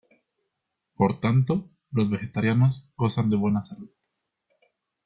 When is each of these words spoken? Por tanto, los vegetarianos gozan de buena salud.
Por 0.95 1.19
tanto, 1.19 1.69
los 1.91 2.09
vegetarianos 2.09 2.91
gozan 2.97 3.29
de 3.29 3.35
buena 3.37 3.61
salud. 3.61 3.91